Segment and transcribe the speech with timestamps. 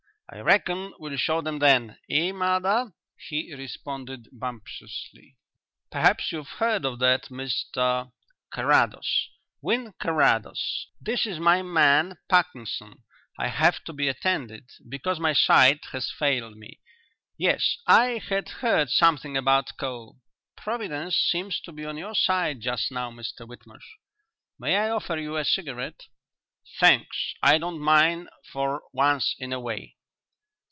[0.33, 5.35] "I reckon we'll show them then, eh, mother?" he responded bumptiously.
[5.91, 8.13] "Perhaps you've heard of that, Mr?"
[8.53, 9.27] "Carrados
[9.61, 10.87] Wynn Carrados.
[11.01, 13.03] This is my man, Parkinson.
[13.37, 16.79] I have to be attended because my sight has failed me.
[17.37, 20.15] Yes, I had heard something about coal.
[20.55, 23.97] Providence seems to be on your side just now, Mr Whitmarsh.
[24.57, 26.05] May I offer you a cigarette?"
[26.79, 29.97] "Thanks, I don't mind for once in a way."